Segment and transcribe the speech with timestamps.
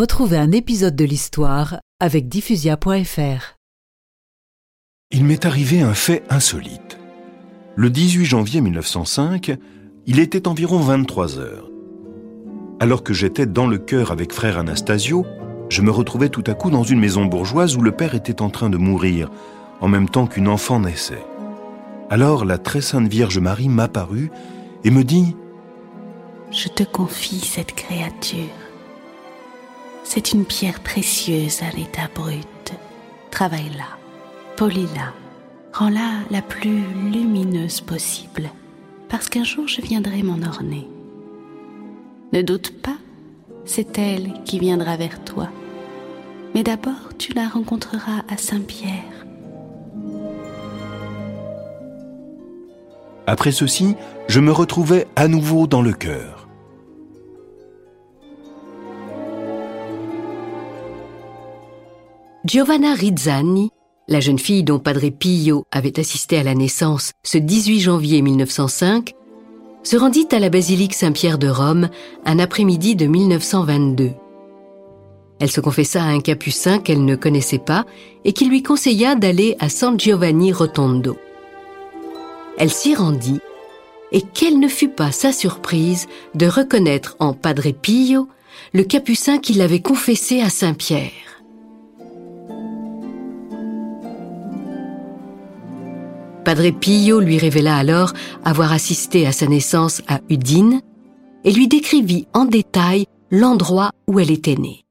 [0.00, 3.56] Retrouvez un épisode de l'histoire avec diffusia.fr.
[5.10, 6.98] Il m'est arrivé un fait insolite.
[7.76, 9.58] Le 18 janvier 1905,
[10.06, 11.70] il était environ 23 heures.
[12.80, 15.26] Alors que j'étais dans le cœur avec frère Anastasio,
[15.68, 18.48] je me retrouvais tout à coup dans une maison bourgeoise où le père était en
[18.48, 19.30] train de mourir,
[19.82, 21.26] en même temps qu'une enfant naissait.
[22.08, 24.30] Alors la très sainte Vierge Marie m'apparut
[24.82, 25.36] et me dit⁇
[26.56, 28.69] Je te confie cette créature.
[30.12, 32.74] C'est une pierre précieuse à l'état brut.
[33.30, 33.86] Travaille-la,
[34.56, 35.12] polis-la,
[35.72, 38.50] rends-la la plus lumineuse possible,
[39.08, 40.88] parce qu'un jour je viendrai m'en orner.
[42.32, 42.96] Ne doute pas,
[43.64, 45.48] c'est elle qui viendra vers toi.
[46.56, 49.26] Mais d'abord tu la rencontreras à Saint-Pierre.
[53.28, 53.94] Après ceci,
[54.26, 56.39] je me retrouvais à nouveau dans le cœur.
[62.46, 63.70] Giovanna Rizzani,
[64.08, 69.12] la jeune fille dont Padre Pio avait assisté à la naissance ce 18 janvier 1905,
[69.82, 71.90] se rendit à la basilique Saint-Pierre de Rome
[72.24, 74.12] un après-midi de 1922.
[75.38, 77.84] Elle se confessa à un capucin qu'elle ne connaissait pas
[78.24, 81.18] et qui lui conseilla d'aller à San Giovanni Rotondo.
[82.56, 83.40] Elle s'y rendit
[84.12, 88.28] et quelle ne fut pas sa surprise de reconnaître en Padre Pio
[88.72, 91.29] le capucin qui l'avait confessé à Saint-Pierre.
[96.50, 98.12] Padre Pio lui révéla alors
[98.44, 100.80] avoir assisté à sa naissance à Udine
[101.44, 104.84] et lui décrivit en détail l'endroit où elle était née.